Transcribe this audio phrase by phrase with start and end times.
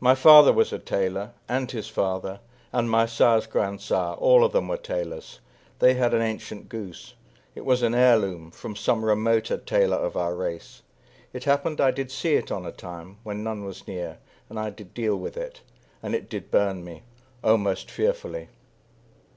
[0.00, 2.40] My father was a tailor, and his father,
[2.72, 5.38] And my sire's grandsire, all of them were tailors;
[5.78, 7.14] They had an ancient goose,
[7.54, 10.82] it was an heirloom From some remoter tailor of our race.
[11.32, 14.70] It happened I did see it on a time When none was near, and I
[14.70, 15.60] did deal with it,
[16.02, 17.04] And it did burn me,
[17.44, 18.48] O, most fearfully!